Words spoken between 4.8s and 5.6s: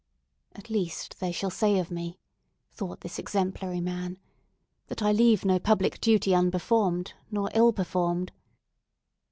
"that I leave no